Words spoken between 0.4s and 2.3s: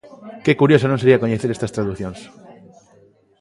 ¡Que curioso non sería coñecer estas traducións!